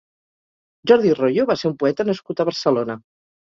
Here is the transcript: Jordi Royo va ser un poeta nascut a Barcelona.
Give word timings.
Jordi 0.91 1.11
Royo 1.19 1.45
va 1.51 1.57
ser 1.63 1.71
un 1.71 1.77
poeta 1.85 2.07
nascut 2.09 2.43
a 2.43 2.49
Barcelona. 2.51 2.99